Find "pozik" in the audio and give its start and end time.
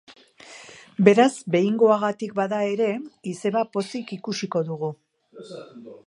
3.77-4.15